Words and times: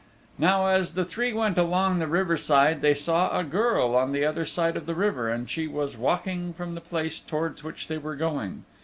Now 0.39 0.65
as 0.65 0.95
the 0.95 1.05
three 1.05 1.31
went 1.31 1.59
along 1.59 1.99
the 1.99 2.07
river 2.07 2.35
side 2.35 2.81
they 2.81 2.95
saw 2.95 3.37
a 3.39 3.43
girl 3.43 3.95
on 3.95 4.13
the 4.13 4.25
other 4.25 4.47
side 4.47 4.75
of 4.75 4.87
the 4.87 4.95
river 4.95 5.29
and 5.29 5.47
she 5.47 5.67
was 5.67 5.95
walking 5.95 6.53
from 6.53 6.73
the 6.73 6.81
place 6.81 7.19
towards 7.19 7.63
which 7.63 7.87
they 7.87 7.99
were 7.99 8.15
going. 8.15 8.65